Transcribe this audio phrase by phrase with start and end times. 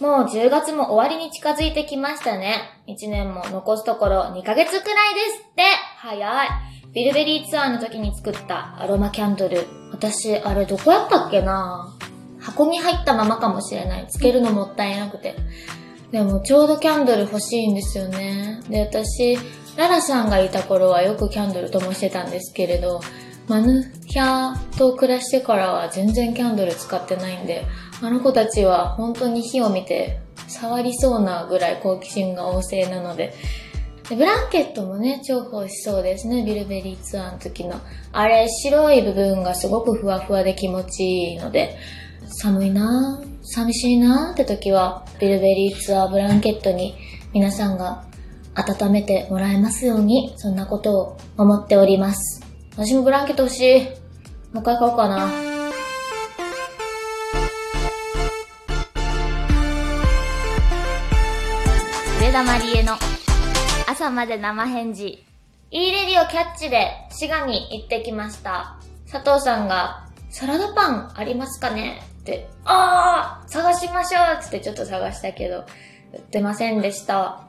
[0.00, 2.60] もう10月も終わりに近づいてきましたね。
[2.86, 5.62] 1年も残すところ2ヶ月くらいですって
[5.98, 6.48] 早い
[6.92, 9.66] ビルベリーツアーの時に作ったアロマキャンドル。
[9.92, 11.94] 私、あれどこやったっけな？
[12.40, 14.06] 箱に入ったままかもしれない。
[14.08, 15.34] つけるのもったいなくて。
[16.12, 18.60] でもちょうどキャンドル欲しいんですよね。
[18.68, 19.36] で、私、
[19.76, 23.00] ララさんがいた頃はよくキャンドル灯してたんですけれど、
[23.48, 27.64] マヌヒャーと暮らしてからは全然キャンドル使ってないんで、
[28.02, 33.34] あの子たちは本当に火を見て触りそうなぐらい好奇心が旺盛なので、
[34.08, 37.80] でブランケットもね、重宝しそうですね、ビルベリーツアーの時の。
[38.12, 41.76] あれ、白い部分がすごくふわふわで気持ちいいので、
[42.28, 46.94] 寒いなぁ、寂しいなぁって時は、ビルベリーツアーブランケットに
[47.32, 48.04] 皆さんが
[48.54, 52.42] 温めてもらえますように、そんなことを思っております。
[52.76, 53.80] 私もブランケット欲しい。
[54.52, 55.55] もう一回買おうかな。
[62.26, 62.94] 上田まりえの
[63.86, 65.24] 朝まで生返事。
[65.70, 68.80] いいレディオキャッチで滋賀に行ってきました。
[69.08, 72.02] 佐藤さんが、サラダパンありますかね？
[72.22, 75.66] って、あー探しましょうつってちょっと探したけど、
[76.14, 77.46] 売ってませんでした。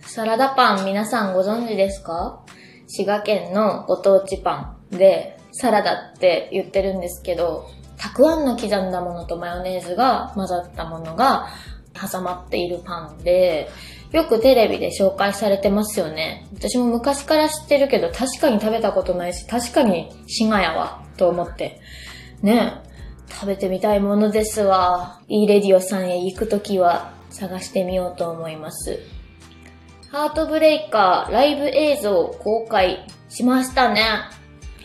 [0.00, 2.40] サラダパン皆さんご存知ですか？
[2.86, 7.68] 滋賀県のご当地パンで、サラダって言ってるんですけど、
[7.98, 11.48] たくあんの刻んだものとマヨネーズが混ざったものが
[11.96, 13.68] 挟まっているパンで、
[14.12, 16.46] よくテレビで紹介されてますよね。
[16.54, 21.80] 私も昔から知ってるけど、確かに食べたことないし、確かに滋賀やわ、と思って。
[22.42, 22.86] ねえ
[23.32, 25.20] 食べてみたいものですわ。
[25.28, 29.00] いいレディオさんへ行くときは探してみようと思います。
[30.12, 34.02] ハートブレイカーライブ映像公開しましたね。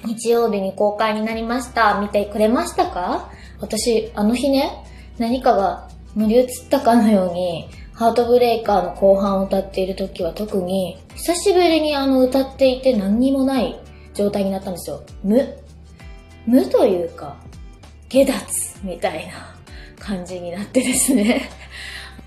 [0.04, 2.00] 日曜日に公開になりました。
[2.02, 3.30] 見てくれましたか？
[3.60, 4.84] 私、あの日ね、
[5.20, 13.80] 何かが乗り移ったかのように、ハートブレイカーの後半を歌っている時は特に、久しぶりにあの歌っていて何にもない
[14.14, 15.04] 状態になったんですよ。
[15.24, 15.58] 無。
[16.46, 17.38] 無というか、
[18.10, 18.36] 下脱
[18.84, 19.56] みたいな
[20.00, 21.50] 感じになってですね。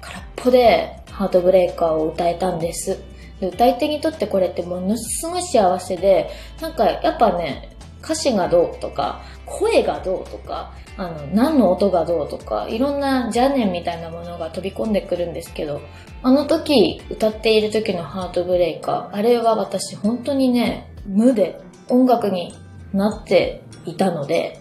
[0.01, 2.99] 空っぽでハートブレイカーを歌えたんです。
[3.41, 6.31] で歌い手にとってこれってものすごい幸せで、
[6.61, 7.74] なんかやっぱね、
[8.05, 15.81] 歌詞がどうとか、声がどうとか、あの、何の音がどうとか、いろんな邪念みたいなものが飛び込んでくるんですけど、
[16.23, 22.55] あの時、歌っている時のハートブレイカー、あれは私本当にね、無で音楽に
[22.93, 24.61] なっていたので、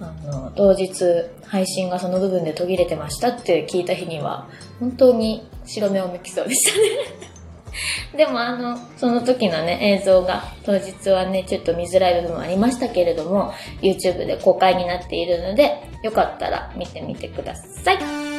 [0.00, 1.04] あの、当日
[1.46, 4.48] 配信がその部分で途切れてましたって聞いた日には、
[4.80, 7.29] 本当に白目を向きそうでしたね。
[8.16, 18.29] でもあの、その時のね、映像が当日はね、ちょっと見づらい部分もありましたけれども、YouTube で公開になっているので、よかったら見てみてください。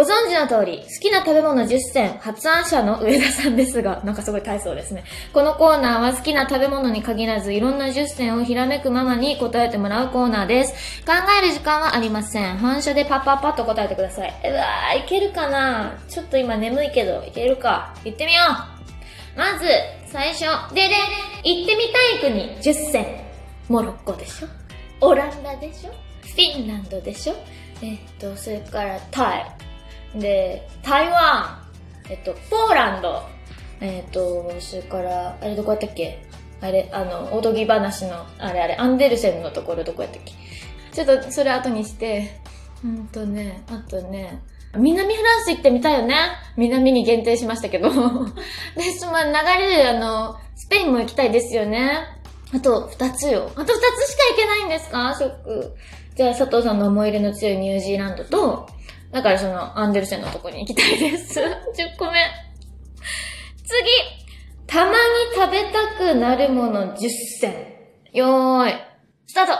[0.00, 5.04] ご存知の通り、好きな食べ物10選、発案者の上田さんですが、 なんかすごい大層ですね。
[5.34, 10.72] このコーナーは好きな食べ物に限らず、いろんな10選をひらめくままに答えてもらうコーナーです。
[11.04, 11.12] 考
[11.42, 12.56] える時間はありません。
[12.56, 14.34] 反射でパッパッパッと答えてください。
[14.42, 15.92] うわー、いけるかな？
[16.08, 17.94] ちょっと今眠いけど、いけるか？
[18.02, 18.40] 行ってみよ
[19.36, 19.66] うまず、
[20.10, 20.44] 最初、
[20.74, 20.94] でで、
[21.44, 23.06] 行ってみたい国10選。
[23.68, 25.08] モロッコでしょ？
[25.08, 25.90] オランダでしょ？
[26.22, 27.34] フィンランドでしょ？
[27.82, 29.69] えっと、それからタイ。
[30.14, 31.58] で、台湾。
[32.08, 33.22] えっと、ポーランド。
[33.80, 36.22] えっと、それから、あれどこやったっけ？
[36.60, 40.32] あれ、あの、おとぎ話の、あれあれ、アンデルセンのところどこやったっけ？
[40.92, 42.40] ちょっとそれ後にして、
[42.84, 44.42] うんとね、あとね、
[44.76, 46.16] 南フランス行ってみたいよね？
[46.56, 47.88] 南に限定しましたけど。
[48.76, 51.90] で、その流れであの、スペインも行きたいですよね。
[52.52, 53.50] あと二つよ。
[53.54, 55.14] あと二つしか行けないんですか？
[55.16, 55.76] ショック。
[56.16, 58.68] じゃあ佐藤さんの思い入れの強いニュージーランドと、
[59.12, 61.40] だからそのアンデルセンのとこに行きたいです。
[61.40, 61.44] 10
[61.98, 62.12] 個目。
[63.64, 64.20] 次
[64.66, 64.96] たまに
[65.34, 67.08] 食べたくなるもの10
[67.40, 67.52] 選。
[68.12, 68.74] よーい。
[69.26, 69.52] スタート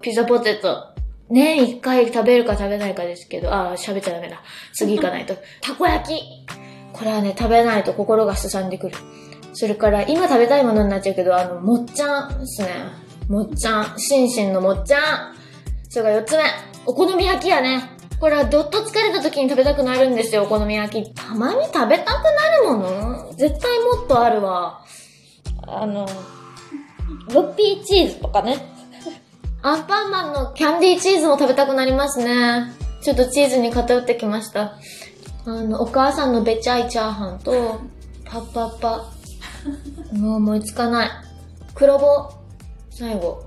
[0.00, 0.94] ピザポテト。
[1.30, 4.42] 年1回食べるか食べないかですけど、ああ、喋っちゃダメだ。
[4.74, 5.34] 次行かないと。
[5.62, 6.20] たこ焼き。
[6.92, 8.96] これはね、食べないと心がすさんでくる。
[9.54, 12.68] それから、今食べたいものになっちゃうけど、あの、もっちゃんですね。
[13.28, 13.98] もっちゃん。
[13.98, 15.34] シンシンのもっちゃん。
[15.88, 16.42] それから4つ目。
[16.86, 17.93] お好み焼きやね。
[18.24, 21.14] これはどっと疲れた時に食べたくなるんですよ、お好み焼き。
[21.14, 23.34] たまに食べたくなるもの？
[23.34, 24.82] 絶対もっとあるわ。
[25.66, 26.08] あの、
[27.34, 28.66] ロッピーチーズとかね。
[29.60, 32.72] アンパンマンのキャンディーチーズも食べたくなりますね。
[33.02, 34.78] ちょっとチーズに偏ってきました。
[35.44, 37.82] あの、お母さんのべちゃいチャーハンと、
[38.24, 39.10] パッパッパ。
[40.14, 41.10] もう思いつかない。
[41.74, 42.30] 黒棒。
[42.88, 43.44] 最後。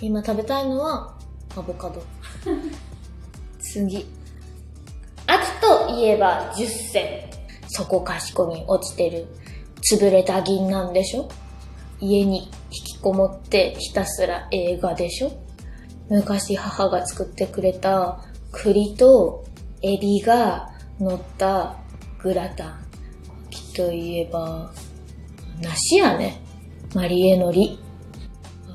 [0.00, 1.14] 今食べたいのは、
[1.54, 2.02] アボカド。
[3.72, 4.06] 次。
[5.26, 7.30] 秋といえば10選。
[7.68, 9.26] そこかしこに落ちてる、
[9.92, 11.28] 潰れた銀なんでしょ？
[12.00, 15.32] 家に引きこもってひたすら映画でしょ？
[16.08, 19.44] 昔母が作ってくれた栗と
[19.82, 21.76] エビが乗った
[22.22, 22.84] グラタン。
[23.48, 24.72] 秋といえば、
[25.62, 26.40] 梨やね。
[26.94, 27.78] マリエのり。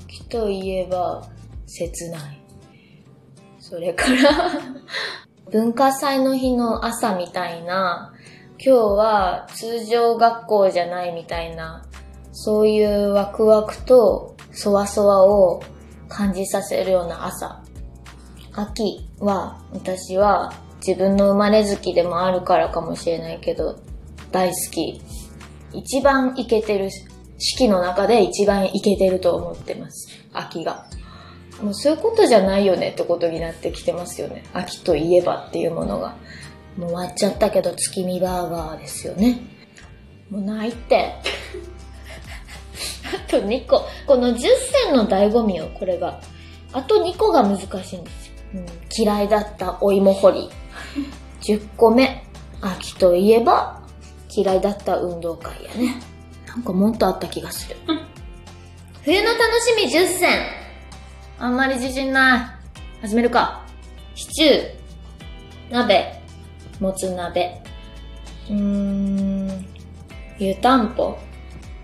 [0.06, 1.28] 秋といえば、
[1.66, 2.43] 切ない。
[3.74, 4.52] それから
[5.52, 8.14] 文化祭の日の朝みたいな、
[8.64, 11.84] 今日は通常学校じゃないみたいな、
[12.34, 15.64] そういうワクワクとそわそわを
[16.08, 17.64] 感じさせるような朝。
[18.52, 20.54] 秋は私は
[20.86, 23.80] 自分の生まれ月でもあるからかもしれないけど、
[24.32, 25.02] 大好き。
[25.74, 26.92] 一番イケてる、
[27.40, 30.10] 四季の中で一番イケてると思ってます。
[30.32, 30.86] 秋が。
[31.62, 34.44] もうそういうことじゃないよねってことになってきてますよね。
[34.54, 36.16] 秋といえばっていうものが。
[36.78, 39.40] もう終わっちゃったけど月見バーガーですよね。
[40.30, 41.14] もうないって。
[43.14, 43.86] あと2個。
[44.08, 46.20] この10選の醍醐味よ、これが。
[46.72, 48.04] あと2個が難しいんですよ。
[48.56, 48.66] うん、
[48.96, 50.50] 嫌いだったお芋掘り。
[51.42, 52.26] 10個目。
[52.62, 53.82] 秋といえば、
[54.36, 56.02] 嫌いだった運動会やね。
[56.48, 57.76] なんかもっとあった気がする。
[59.04, 60.63] 冬の楽しみ10選。
[61.44, 62.56] あんまり自信な
[63.02, 63.02] い。
[63.02, 63.66] 始めるか。
[64.16, 66.22] シチュー、鍋、
[66.80, 67.62] もつ鍋。
[68.50, 69.66] うーん、
[70.40, 71.18] 湯たんぽ。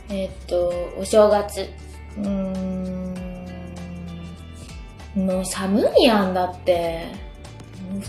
[0.07, 1.67] えっ、と、お正月。
[2.17, 3.15] うーん、
[5.15, 7.07] もう寒いやんだって。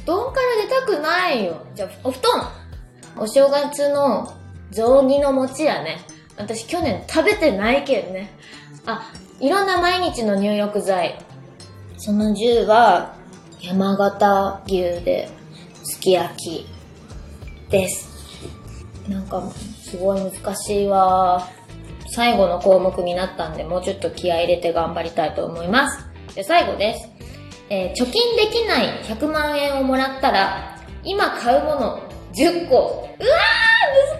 [0.04, 1.66] 布団から出たくないよ。
[1.74, 2.48] じゃあ、お布団
[3.16, 4.32] お正月の
[4.70, 5.98] 雑煮の餅やね。
[6.36, 8.30] 私去年食べてないけんね。
[8.86, 9.10] あ、
[9.40, 11.18] いろんな毎日の入浴剤。
[12.02, 13.14] その10は
[13.60, 15.28] 山形牛で
[15.84, 16.66] すき焼き
[17.68, 18.08] です。
[19.06, 19.42] なんか
[19.84, 21.46] すごい難しいわ。
[22.08, 26.02] 最後の項目になったんでもうちょっと気合入れて頑張りたいと思います。
[26.34, 27.06] で、最後です。
[27.68, 32.00] えー、貯金できない100万円をもらったら、今買うもの
[32.32, 32.76] 10個。
[32.76, 33.20] うわー
[34.08, 34.18] 難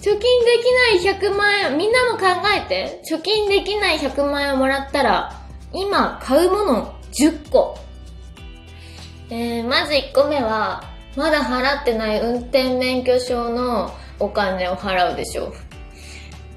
[0.00, 0.22] しい貯金で
[0.98, 2.24] きない100万円、みんなも考
[2.56, 3.02] えて。
[3.06, 5.41] 貯金できない100万円をもらったら、
[5.72, 7.78] 今買うもの10個。
[9.30, 10.84] えー、まず1個目は、
[11.16, 15.52] まだ払ってない運転免許証のお金を払うでしょう。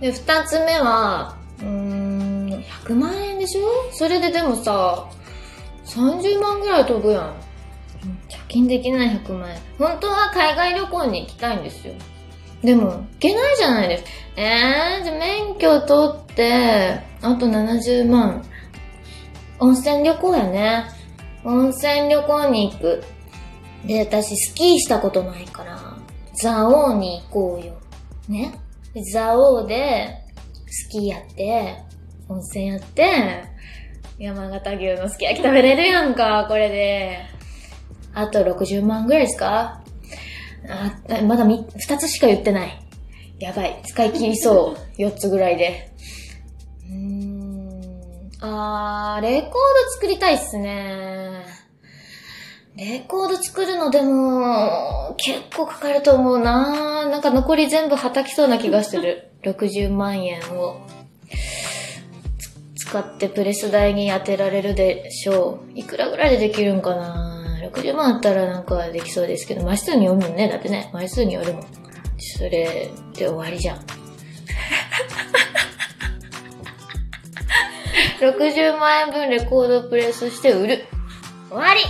[0.02, 3.68] で、2つ目は、うーん、100万円でしょ？
[3.92, 5.08] それででもさ、
[5.86, 7.24] 30万ぐらい飛ぶやん。
[8.30, 9.58] 貯金できない100万円。
[9.80, 11.94] 本当は海外旅行に行きたいんですよ。
[12.62, 14.10] でも、行けないじゃないですか。
[14.38, 18.44] えー、じゃ免許取って、あと70万。
[19.60, 20.86] 温泉旅行やね。
[21.44, 23.04] 温泉旅行に行く。
[23.86, 25.80] で、私スキーしたことないから、
[26.42, 27.74] ザオーに行こうよ。
[28.28, 28.54] ね。
[29.14, 30.10] ザオーで、
[30.68, 31.78] スキーやって、
[32.28, 33.44] 温泉やって、
[34.18, 37.20] 山形牛のすき焼き食べれるやんか、これで。
[38.14, 39.82] あと60万ぐらいですか？
[40.68, 42.82] あ、まだ2つしか言ってない。
[43.40, 43.82] やばい。
[43.86, 45.02] 使い切りそう。
[45.02, 45.92] 4つぐらいで。
[48.48, 49.58] あー、レコード
[49.96, 51.46] 作りたいっすね。
[52.76, 59.32] レコード作るのでも、結構かかると思うななんか残り全部はたきそうな気がする。
[59.44, 60.82] 60万円を。
[62.76, 65.80] 使ってプレス台に当てられるでしょう。
[65.80, 70.50] いくらぐらいでできるんかな60万あったらなんかできそうですけど、枚数によるもんね。
[70.50, 71.64] だってね、枚数によるもん。
[72.18, 73.95] それで終わりじゃん。
[78.30, 80.86] 60万円分レコードプレスして売る。
[81.50, 81.82] 終わり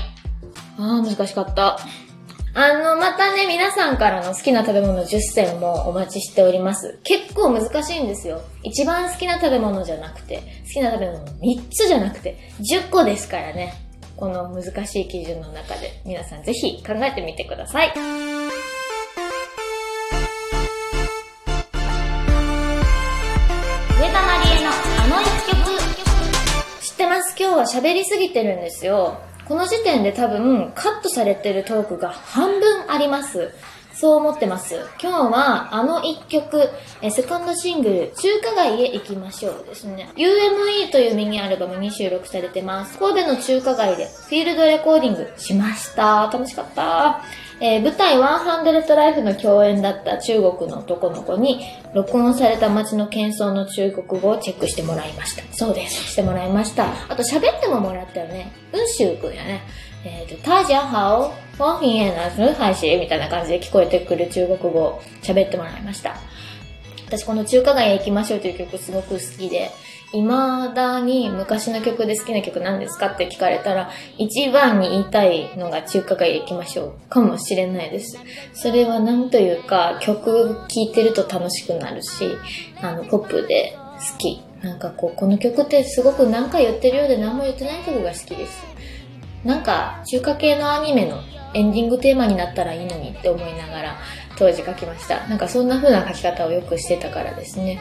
[0.78, 1.78] ああ、難しかった。
[2.58, 7.00] あの、またね、皆さんからの好きな食べ物10選もお待ちしております。
[7.04, 8.42] 結構難しいんですよ。
[8.64, 13.74] 一番好きな食べ物じゃなくて、好きな食べ物3つじゃなくて、10個ですからね。
[14.16, 17.94] この難しい基準の中で、皆さんぜひ考えてみてください。
[27.66, 29.20] 喋りすぎてるんですよ。
[29.48, 33.54] この時点で多分カットされてるトークが半分あります。
[33.96, 34.76] そう思ってます。
[35.02, 36.70] 今日はあの一曲、
[37.02, 40.10] えセカンドシングル、中華街へ行きましょうですね。
[40.16, 42.98] UME というミニアルバムに収録されてます。
[43.00, 46.30] 神戸の中華街でフィールドレコーディングしました。
[46.32, 47.22] 楽しかった。
[47.62, 51.62] えー舞台100ライフの共演だった中国の男の子に、
[51.94, 55.44] 録音された街の喧騒の中国語をチェックしてもらいました。
[55.54, 56.12] そうです。
[56.12, 56.88] してもらいました。
[57.08, 58.52] あと喋ってももらったよね。
[58.74, 59.62] うんしゅうくんやね。
[60.08, 66.16] えっ、と、大家好、欢迎来到配信みたいな感じで聞こえてくる中国語を喋ってもらいました。
[67.08, 69.72] 私この中華街へ行きましょうという曲すごく好きで、
[70.12, 70.28] 未
[70.76, 78.20] だに昔の曲で好きな曲何ですかって聞かれたら、一番に言いたいのが中華街へ行きましょうかもしれないです。
[78.54, 82.30] それはなんというか、曲聴いてると楽しくなるし、
[82.80, 84.44] あの、ポップで好き。
[84.62, 88.76] なんかこう、この曲ってすごく何か言ってるようで何も言ってない曲が好きです。
[89.46, 91.22] なんか、中華系のアニメの
[91.54, 93.96] エンディングテーマになったらいいのにって思いながら
[94.38, 95.26] 当時書きました。
[95.28, 97.80] なんかそんな風な書き方をよくしてたからですね。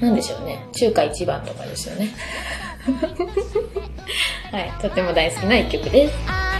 [0.00, 0.66] 何でしょうね。
[0.72, 2.10] 中華一番とかですよね。
[4.50, 4.72] はい。
[4.82, 6.51] とっても大好きな一曲です。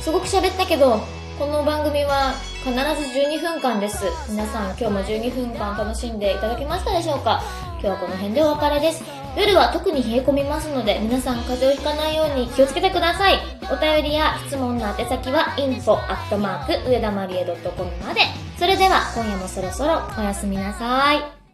[0.00, 1.00] すごく喋ったけど、
[1.38, 2.32] この番組は
[2.64, 2.78] 必ず
[3.18, 4.04] 12分間です。
[4.28, 7.42] 皆さん今日も12分間楽しんでいただけましたでしょうか？
[7.72, 9.04] 今日はこの辺でお別れです。
[9.36, 13.38] 夜は特に冷え込みますので、皆さん風邪をひかないように気をつけてください。
[13.70, 18.22] お便りや質問の宛先は info@ 上田まりえ .com まで。
[18.58, 21.37] それでは今夜もそろそろおやすみなさい。